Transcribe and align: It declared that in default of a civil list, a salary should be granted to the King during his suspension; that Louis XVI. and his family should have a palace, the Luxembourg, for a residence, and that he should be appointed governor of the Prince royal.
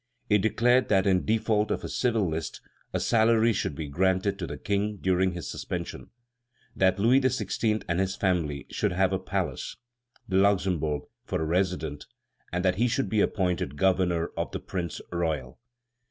It 0.31 0.39
declared 0.39 0.89
that 0.89 1.05
in 1.05 1.25
default 1.27 1.69
of 1.69 1.83
a 1.83 1.87
civil 1.87 2.27
list, 2.27 2.59
a 2.91 2.99
salary 2.99 3.53
should 3.53 3.75
be 3.75 3.87
granted 3.87 4.39
to 4.39 4.47
the 4.47 4.57
King 4.57 4.97
during 4.99 5.33
his 5.33 5.47
suspension; 5.47 6.09
that 6.75 6.97
Louis 6.97 7.21
XVI. 7.21 7.83
and 7.87 7.99
his 7.99 8.15
family 8.15 8.65
should 8.71 8.93
have 8.93 9.13
a 9.13 9.19
palace, 9.19 9.75
the 10.27 10.37
Luxembourg, 10.37 11.03
for 11.23 11.39
a 11.39 11.45
residence, 11.45 12.07
and 12.51 12.65
that 12.65 12.77
he 12.77 12.87
should 12.87 13.09
be 13.09 13.21
appointed 13.21 13.77
governor 13.77 14.31
of 14.35 14.49
the 14.49 14.59
Prince 14.59 15.01
royal. 15.11 15.59